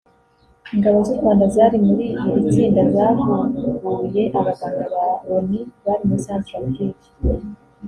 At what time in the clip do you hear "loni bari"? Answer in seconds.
5.27-6.03